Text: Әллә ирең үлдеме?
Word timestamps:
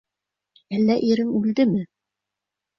Әллә 0.77 0.95
ирең 1.09 1.31
үлдеме? 1.43 1.87